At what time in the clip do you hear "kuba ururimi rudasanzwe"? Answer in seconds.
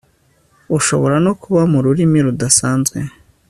1.41-2.97